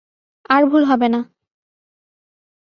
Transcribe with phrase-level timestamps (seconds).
[0.49, 1.19] আর ভুল হবে না।